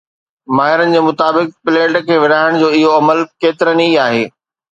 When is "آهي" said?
4.07-4.27